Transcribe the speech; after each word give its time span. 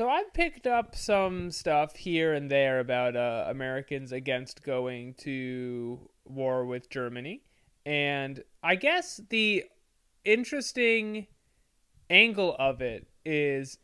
So 0.00 0.08
I've 0.08 0.32
picked 0.32 0.66
up 0.66 0.96
some 0.96 1.50
stuff 1.50 1.94
here 1.94 2.32
and 2.32 2.50
there 2.50 2.80
about 2.80 3.16
uh, 3.16 3.44
Americans 3.48 4.12
against 4.12 4.62
going 4.62 5.12
to 5.18 6.08
war 6.24 6.64
with 6.64 6.88
Germany, 6.88 7.42
and 7.84 8.42
I 8.62 8.76
guess 8.76 9.20
the 9.28 9.64
interesting 10.24 11.26
angle 12.08 12.56
of 12.58 12.80
it 12.80 13.08
is, 13.26 13.76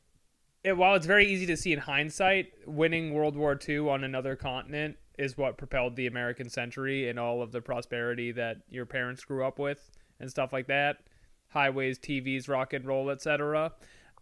it, 0.64 0.79
while 0.79 0.94
it's 0.94 1.04
very 1.04 1.26
easy 1.26 1.44
to 1.44 1.56
see 1.58 1.74
in 1.74 1.80
hindsight, 1.80 2.51
winning 2.64 3.12
World 3.12 3.37
War 3.37 3.61
II 3.69 3.80
on 3.91 4.03
another 4.03 4.37
continent 4.37 4.96
is 5.19 5.37
what 5.37 5.59
propelled 5.59 5.96
the 5.96 6.07
American 6.07 6.48
century 6.48 7.11
and 7.11 7.19
all 7.19 7.43
of 7.43 7.53
the 7.53 7.61
prosperity 7.61 8.33
that 8.33 8.62
your 8.71 8.87
parents 8.87 9.23
grew 9.23 9.45
up 9.45 9.59
with 9.59 9.91
and 10.19 10.30
stuff 10.30 10.51
like 10.51 10.69
that, 10.69 10.96
highways, 11.48 11.98
TVs, 11.98 12.48
rock 12.48 12.73
and 12.73 12.87
roll, 12.87 13.11
etc. 13.11 13.73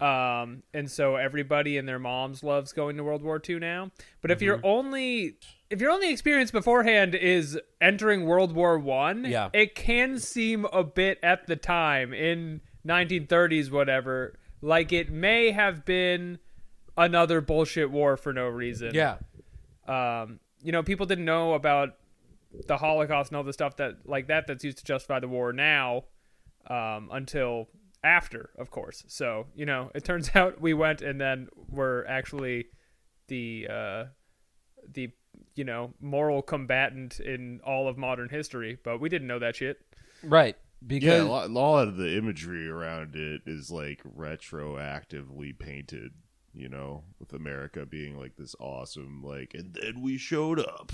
Um, 0.00 0.64
and 0.74 0.90
so 0.90 1.16
everybody 1.16 1.78
and 1.78 1.86
their 1.88 1.98
moms 2.00 2.42
loves 2.42 2.72
going 2.72 2.96
to 2.96 3.04
World 3.04 3.22
War 3.22 3.40
II 3.48 3.60
now. 3.60 3.90
But 4.20 4.30
if 4.32 4.42
your 4.42 4.60
only 4.64 5.36
if 5.70 5.80
your 5.80 5.90
only 5.90 6.10
experience 6.10 6.50
beforehand 6.50 7.14
is 7.14 7.58
entering 7.80 8.26
World 8.26 8.52
War 8.54 8.78
One, 8.78 9.24
Yeah. 9.24 9.50
it 9.52 9.74
can 9.74 10.18
seem 10.18 10.64
a 10.72 10.82
bit 10.84 11.18
at 11.22 11.46
the 11.46 11.56
time 11.56 12.12
in 12.12 12.60
1930s, 12.86 13.70
whatever, 13.70 14.34
like 14.60 14.92
it 14.92 15.10
may 15.10 15.52
have 15.52 15.84
been 15.84 16.38
another 16.96 17.40
bullshit 17.40 17.90
war 17.90 18.16
for 18.16 18.32
no 18.32 18.46
reason. 18.46 18.92
Yeah. 18.94 19.16
Um, 19.86 20.40
you 20.62 20.72
know, 20.72 20.82
people 20.82 21.06
didn't 21.06 21.24
know 21.24 21.54
about 21.54 21.96
the 22.66 22.76
Holocaust 22.78 23.30
and 23.30 23.36
all 23.36 23.42
the 23.44 23.52
stuff 23.52 23.76
that 23.76 23.96
like 24.04 24.26
that 24.28 24.46
that's 24.46 24.64
used 24.64 24.78
to 24.78 24.84
justify 24.84 25.18
the 25.20 25.28
war 25.28 25.52
now 25.52 26.04
um, 26.68 27.08
until 27.12 27.68
after, 28.04 28.50
of 28.58 28.70
course. 28.70 29.04
So 29.08 29.46
you 29.56 29.66
know, 29.66 29.90
it 29.94 30.04
turns 30.04 30.30
out 30.34 30.60
we 30.60 30.74
went 30.74 31.02
and 31.02 31.20
then 31.20 31.48
we're 31.70 32.04
actually 32.06 32.66
the 33.28 33.66
uh, 33.70 34.04
the 34.92 35.10
you 35.54 35.64
know 35.64 35.94
moral 36.00 36.42
combatant 36.42 37.18
in 37.20 37.60
all 37.64 37.88
of 37.88 37.96
modern 37.98 38.28
history, 38.28 38.78
but 38.84 39.00
we 39.00 39.08
didn't 39.08 39.26
know 39.28 39.38
that 39.38 39.56
shit. 39.56 39.78
Right. 40.22 40.56
Yeah, 40.80 40.86
Because 40.88 41.20
a 41.22 41.24
lot, 41.24 41.46
a 41.46 41.52
lot 41.52 41.88
of 41.88 41.96
the 41.96 42.16
imagery 42.16 42.68
around 42.68 43.16
it 43.16 43.42
is 43.46 43.70
like 43.70 44.02
retroactively 44.04 45.58
painted, 45.58 46.12
you 46.52 46.68
know, 46.68 47.04
with 47.18 47.32
America 47.32 47.86
being 47.86 48.18
like 48.18 48.36
this 48.36 48.54
awesome, 48.60 49.22
like, 49.22 49.54
and 49.54 49.74
then 49.74 50.02
we 50.02 50.18
showed 50.18 50.58
up 50.58 50.92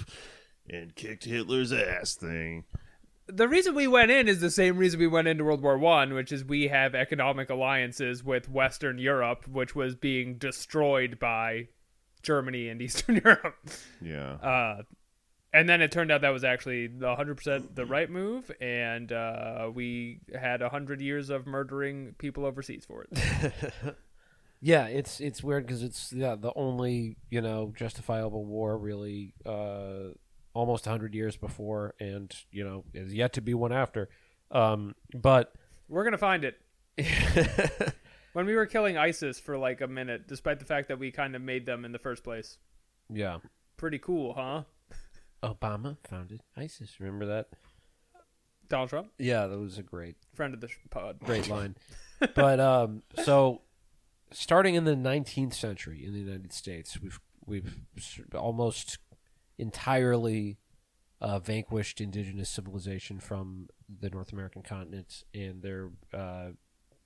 and 0.69 0.95
kicked 0.95 1.25
Hitler's 1.25 1.73
ass 1.73 2.15
thing. 2.15 2.65
The 3.33 3.49
reason 3.49 3.75
we 3.75 3.87
went 3.87 4.11
in 4.11 4.29
is 4.29 4.41
the 4.41 4.51
same 4.51 4.77
reason 4.77 5.01
we 5.01 5.07
went 5.07 5.29
into 5.29 5.45
World 5.45 5.63
War 5.63 5.79
One, 5.79 6.15
which 6.15 6.33
is 6.33 6.45
we 6.45 6.69
have 6.69 6.95
economic 6.95 7.51
alliances 7.51 8.25
with 8.25 8.49
Western 8.49 8.99
Europe, 8.99 9.47
which 9.49 9.75
was 9.75 9.95
being 9.95 10.39
destroyed 10.39 11.19
by 11.19 11.69
Germany 12.23 12.69
and 12.69 12.81
Eastern 12.83 13.21
Europe. 13.25 13.57
Yeah. 14.01 14.33
Uh, 14.35 14.83
and 15.53 15.69
then 15.69 15.81
it 15.81 15.91
turned 15.91 16.13
out 16.13 16.21
that 16.21 16.31
was 16.31 16.45
actually 16.45 16.87
the 16.87 17.07
100% 17.07 17.75
the 17.75 17.85
right 17.85 18.09
move, 18.09 18.51
and 18.61 19.11
uh, 19.11 19.69
we 19.73 20.21
had 20.39 20.61
100 20.61 21.01
years 21.01 21.29
of 21.29 21.47
murdering 21.47 22.15
people 22.19 22.45
overseas 22.45 22.85
for 22.85 23.07
it. 23.11 23.63
yeah, 24.61 24.87
it's 24.87 25.21
it's 25.21 25.43
weird 25.43 25.67
because 25.67 25.83
it's 25.83 26.13
yeah 26.13 26.37
the 26.37 26.53
only 26.55 27.17
you 27.31 27.41
know 27.41 27.73
justifiable 27.77 28.45
war 28.45 28.79
really 28.79 29.35
uh, 29.45 30.13
almost 30.55 30.85
hundred 30.85 31.15
years 31.15 31.37
before, 31.37 31.95
and 32.01 32.35
you 32.51 32.65
know 32.65 32.85
is 32.95 33.15
yet 33.15 33.33
to 33.35 33.41
be 33.41 33.55
one 33.55 33.73
after. 33.73 34.09
Um, 34.51 34.95
but 35.15 35.53
We're 35.89 36.03
going 36.05 36.13
to 36.13 36.19
find 36.19 36.45
it. 36.45 36.61
When 38.33 38.47
we 38.47 38.55
were 38.55 38.67
killing 38.67 38.97
ISIS 38.97 39.41
for 39.41 39.59
like 39.59 39.81
a 39.81 39.89
minute, 39.89 40.29
despite 40.29 40.61
the 40.61 40.65
fact 40.65 40.87
that 40.87 41.01
we 41.01 41.11
kind 41.11 41.35
of 41.35 41.43
made 41.43 41.67
them 41.67 41.85
in 41.85 41.91
the 41.91 41.99
first 41.99 42.23
place. 42.23 42.59
yeah, 43.13 43.39
Pretty 43.77 43.99
cool, 43.99 44.35
huh? 44.35 44.63
Obama 45.43 45.97
founded 46.09 46.43
ISIS. 46.57 47.01
Remember 47.01 47.27
that? 47.27 47.49
Donald 48.69 48.89
Trump, 48.91 49.09
Yeah, 49.19 49.49
that 49.49 49.59
was 49.59 49.79
a 49.79 49.83
great 49.83 50.15
friend 50.33 50.55
of 50.55 50.61
the 50.61 50.69
pod. 50.91 51.19
great 51.19 51.49
line. 51.57 51.75
but 52.37 52.61
um, 52.61 53.03
so 53.25 53.63
starting 54.31 54.77
in 54.77 54.85
the 54.85 54.95
19th 54.95 55.55
century 55.55 56.05
in 56.07 56.13
the 56.13 56.21
United 56.21 56.53
States, 56.53 57.01
we've 57.03 57.19
we've 57.45 57.79
almost 58.33 58.99
entirely 59.61 60.59
uh, 61.21 61.39
vanquished 61.39 62.01
indigenous 62.01 62.49
civilization 62.49 63.21
from 63.21 63.69
the 64.01 64.11
North 64.11 64.33
American 64.33 64.63
continent, 64.63 65.25
and 65.35 65.63
there 65.63 65.91
uh, 66.15 66.51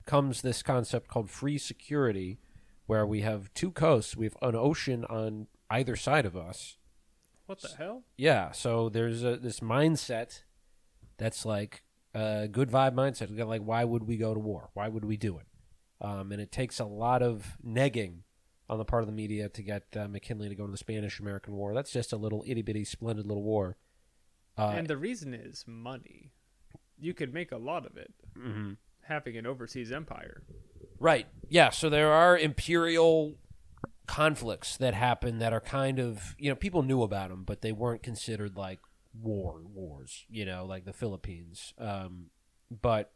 comes 0.05 0.41
this 0.41 0.63
concept 0.63 1.07
called 1.07 1.29
free 1.29 1.57
security, 1.57 2.39
where 2.85 3.05
we 3.05 3.21
have 3.21 3.53
two 3.53 3.71
coasts, 3.71 4.15
we 4.15 4.25
have 4.25 4.37
an 4.41 4.55
ocean 4.55 5.05
on 5.05 5.47
either 5.69 5.95
side 5.95 6.25
of 6.25 6.35
us. 6.37 6.77
What 7.45 7.61
the 7.61 7.69
hell? 7.77 8.03
Yeah, 8.17 8.51
so 8.51 8.89
there's 8.89 9.23
a, 9.23 9.37
this 9.37 9.59
mindset 9.59 10.43
that's 11.17 11.45
like 11.45 11.83
a 12.13 12.47
good 12.47 12.69
vibe 12.69 12.93
mindset. 12.93 13.45
Like, 13.45 13.61
why 13.61 13.83
would 13.83 14.03
we 14.03 14.17
go 14.17 14.33
to 14.33 14.39
war? 14.39 14.69
Why 14.73 14.87
would 14.87 15.05
we 15.05 15.17
do 15.17 15.37
it? 15.37 15.45
Um, 16.01 16.31
and 16.31 16.41
it 16.41 16.51
takes 16.51 16.79
a 16.79 16.85
lot 16.85 17.21
of 17.21 17.57
negging 17.65 18.19
on 18.69 18.77
the 18.77 18.85
part 18.85 19.03
of 19.03 19.07
the 19.07 19.13
media 19.13 19.49
to 19.49 19.61
get 19.61 19.83
uh, 19.95 20.07
McKinley 20.07 20.49
to 20.49 20.55
go 20.55 20.65
to 20.65 20.71
the 20.71 20.77
Spanish-American 20.77 21.53
War. 21.53 21.73
That's 21.73 21.91
just 21.91 22.13
a 22.13 22.17
little 22.17 22.43
itty 22.47 22.61
bitty, 22.61 22.83
splendid 22.83 23.25
little 23.27 23.43
war. 23.43 23.77
Uh, 24.57 24.73
and 24.75 24.87
the 24.87 24.97
reason 24.97 25.33
is 25.33 25.65
money. 25.67 26.31
You 26.97 27.13
could 27.13 27.33
make 27.33 27.51
a 27.51 27.57
lot 27.57 27.85
of 27.85 27.97
it 27.97 28.13
mhm. 28.37 28.77
having 29.03 29.37
an 29.37 29.45
overseas 29.45 29.91
empire. 29.91 30.43
Right. 30.99 31.27
Yeah. 31.49 31.69
So 31.69 31.89
there 31.89 32.11
are 32.11 32.37
imperial 32.37 33.35
conflicts 34.07 34.77
that 34.77 34.93
happen 34.93 35.39
that 35.39 35.51
are 35.51 35.59
kind 35.59 35.99
of 35.99 36.35
you 36.37 36.49
know 36.49 36.55
people 36.55 36.83
knew 36.83 37.03
about 37.03 37.29
them, 37.29 37.43
but 37.43 37.61
they 37.61 37.71
weren't 37.71 38.01
considered 38.01 38.55
like 38.55 38.79
war 39.13 39.61
wars. 39.63 40.25
You 40.29 40.45
know, 40.45 40.65
like 40.65 40.85
the 40.85 40.93
Philippines. 40.93 41.73
Um, 41.77 42.27
but 42.71 43.11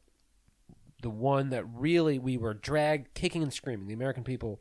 the 1.01 1.09
one 1.09 1.49
that 1.49 1.63
really 1.65 2.19
we 2.19 2.37
were 2.37 2.53
dragged 2.53 3.13
kicking 3.13 3.41
and 3.41 3.53
screaming. 3.53 3.87
The 3.87 3.93
American 3.93 4.23
people 4.23 4.59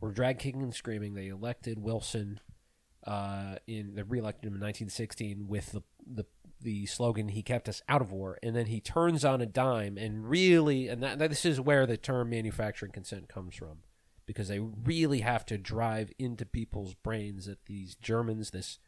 were 0.00 0.12
drag 0.12 0.38
kicking 0.38 0.62
and 0.62 0.74
screaming. 0.74 1.14
They 1.14 1.28
elected 1.28 1.78
Wilson. 1.78 2.40
Uh, 3.06 3.54
in 3.68 3.94
they 3.94 4.02
reelected 4.02 4.42
him 4.44 4.54
in 4.54 4.60
1916 4.60 5.46
with 5.46 5.70
the 5.72 5.82
the 6.04 6.24
the 6.60 6.86
slogan 6.86 7.28
"He 7.28 7.42
kept 7.42 7.68
us 7.68 7.80
out 7.88 8.02
of 8.02 8.10
war," 8.10 8.36
and 8.42 8.56
then 8.56 8.66
he 8.66 8.80
turns 8.80 9.24
on 9.24 9.40
a 9.40 9.46
dime 9.46 9.96
and 9.96 10.28
really, 10.28 10.88
and 10.88 11.00
that, 11.04 11.18
that 11.20 11.30
this 11.30 11.44
is 11.44 11.60
where 11.60 11.86
the 11.86 11.96
term 11.96 12.30
manufacturing 12.30 12.90
consent 12.90 13.28
comes 13.28 13.54
from, 13.54 13.78
because 14.26 14.48
they 14.48 14.58
really 14.58 15.20
have 15.20 15.46
to 15.46 15.56
drive 15.58 16.10
into 16.18 16.44
people's 16.44 16.94
brains 16.94 17.46
that 17.46 17.66
these 17.66 17.94
Germans, 17.94 18.50
this 18.50 18.80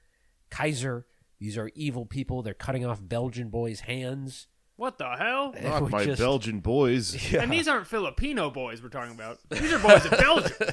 Kaiser, 0.51 1.07
these 1.39 1.57
are 1.57 1.71
evil 1.77 2.05
people. 2.05 2.43
They're 2.43 2.55
cutting 2.55 2.85
off 2.85 2.99
Belgian 3.01 3.51
boys' 3.51 3.81
hands. 3.81 4.49
What 4.75 4.99
the 4.99 5.11
hell? 5.17 5.55
Not 5.63 5.91
my 5.91 6.05
just- 6.05 6.21
Belgian 6.21 6.59
boys. 6.61 7.15
Yeah. 7.33 7.43
And 7.43 7.53
these 7.53 7.69
aren't 7.69 7.87
Filipino 7.87 8.51
boys 8.51 8.83
we're 8.83 8.89
talking 8.89 9.15
about. 9.15 9.39
These 9.51 9.73
are 9.73 9.79
boys 9.79 10.05
of 10.07 10.11
Belgium. 10.19 10.69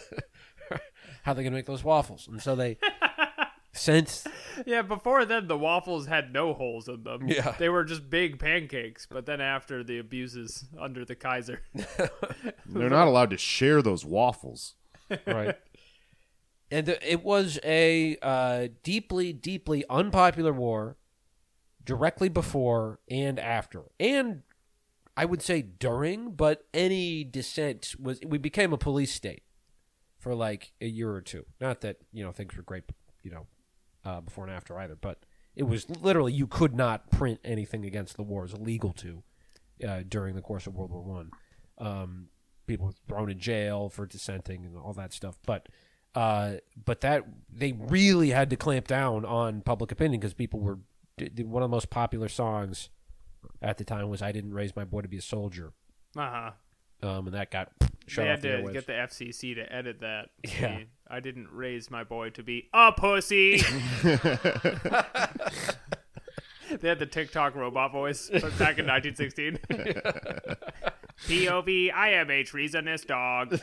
How 1.26 1.34
they 1.34 1.42
gonna 1.44 1.56
make 1.56 1.66
those 1.66 1.84
waffles? 1.84 2.28
And 2.28 2.40
so 2.40 2.56
they 2.56 2.78
since 3.74 4.28
Yeah, 4.68 4.84
before 4.84 5.26
then 5.26 5.48
the 5.48 5.58
waffles 5.58 6.06
had 6.06 6.32
no 6.32 6.54
holes 6.54 6.88
in 6.88 7.02
them. 7.02 7.28
Yeah. 7.28 7.56
They 7.58 7.68
were 7.68 7.84
just 7.84 8.12
big 8.12 8.38
pancakes. 8.38 9.08
But 9.10 9.26
then 9.26 9.42
after 9.42 9.84
the 9.84 9.98
abuses 9.98 10.66
under 10.80 11.04
the 11.04 11.16
Kaiser, 11.16 11.62
They're 12.68 12.92
not 12.92 13.08
allowed 13.08 13.32
to 13.32 13.40
share 13.40 13.82
those 13.82 14.06
waffles. 14.06 14.76
right. 15.26 15.58
And 16.70 16.90
it 16.90 17.24
was 17.24 17.58
a 17.64 18.18
uh, 18.22 18.68
deeply, 18.84 19.34
deeply 19.34 19.84
unpopular 19.90 20.54
war 20.54 20.96
directly 21.84 22.30
before 22.30 23.00
and 23.10 23.40
after. 23.40 23.82
And 24.00 24.44
I 25.18 25.26
would 25.26 25.42
say 25.42 25.64
during, 25.64 26.34
but 26.34 26.68
any 26.72 27.24
dissent 27.24 27.96
was, 28.00 28.20
we 28.24 28.38
became 28.38 28.74
a 28.74 28.78
police 28.78 29.12
state 29.12 29.42
for 30.26 30.34
like 30.34 30.74
a 30.82 30.88
year 30.88 31.12
or 31.12 31.22
two. 31.22 31.46
Not 31.62 31.82
that, 31.82 31.98
you 32.12 32.24
know, 32.24 32.32
things 32.32 32.58
were 32.58 32.64
great, 32.64 32.86
you 33.22 33.30
know, 33.30 33.46
uh, 34.04 34.22
before 34.22 34.46
and 34.46 34.52
after 34.52 34.76
either, 34.80 34.96
but 34.96 35.24
it 35.56 35.62
was 35.62 35.88
literally, 36.02 36.34
you 36.34 36.48
could 36.48 36.74
not 36.74 37.12
print 37.12 37.40
anything 37.44 37.86
against 37.86 38.16
the 38.18 38.24
war. 38.24 38.42
It 38.42 38.52
was 38.52 38.60
illegal 38.60 38.92
to 38.94 39.22
uh, 39.88 40.02
during 40.10 40.34
the 40.34 40.42
course 40.42 40.66
of 40.66 40.74
World 40.74 40.90
War 40.90 41.04
One. 41.04 41.30
Um, 41.78 42.30
people 42.66 42.88
were 42.88 42.94
thrown 43.08 43.30
in 43.30 43.38
jail 43.38 43.88
for 43.88 44.08
dissenting 44.08 44.66
and 44.66 44.76
all 44.76 44.94
that 44.94 45.14
stuff. 45.14 45.38
But 45.46 45.70
uh, 46.16 46.54
but 46.84 47.02
that 47.02 47.26
they 47.48 47.74
really 47.74 48.32
had 48.32 48.50
to 48.50 48.56
clamp 48.56 48.88
down 48.88 49.26
on 49.26 49.62
public 49.62 49.92
opinion 49.92 50.22
because 50.22 50.34
people 50.34 50.60
were 50.60 50.80
one 51.20 51.62
of 51.62 51.70
the 51.70 51.76
most 51.76 51.92
popular 51.92 52.30
songs 52.30 52.90
at 53.62 53.78
the 53.78 53.84
time 53.84 54.10
was 54.10 54.24
"I 54.24 54.32
Didn't 54.32 54.56
Raise 54.56 54.76
My 54.76 54.86
Boy 54.86 55.02
to 55.02 55.08
Be 55.08 55.18
a 55.18 55.22
Soldier," 55.22 55.74
uh 56.18 56.32
huh. 56.32 56.52
Um, 57.04 57.28
and 57.28 57.36
that 57.36 57.52
got 57.52 57.72
shut 58.08 58.26
They 58.26 58.32
off 58.32 58.40
had 58.42 58.42
to 58.44 58.48
airwaves. 58.64 58.74
get 58.74 58.88
the 58.88 58.94
FCC 58.94 59.56
to 59.56 59.74
edit 59.74 60.00
that. 60.02 60.30
Yeah. 60.44 60.78
See, 60.78 60.86
I 61.08 61.20
didn't 61.20 61.50
raise 61.52 61.92
my 61.92 62.04
boy 62.04 62.30
to 62.32 62.44
be 62.44 62.68
a 62.74 62.92
pussy. 62.92 63.58
they 64.04 64.18
had 66.90 67.00
the 67.00 67.06
TikTok 67.06 67.56
robot 67.56 67.92
voice 67.92 68.30
back 68.30 68.80
in 68.80 68.88
1916. 68.88 69.60
POV, 71.28 71.94
I 71.94 72.10
am 72.10 72.30
a 72.30 72.44
treasonous 72.44 73.06
dog. 73.06 73.58